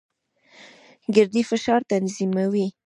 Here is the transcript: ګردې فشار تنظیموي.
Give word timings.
ګردې 1.15 1.41
فشار 1.49 1.81
تنظیموي. 1.89 2.67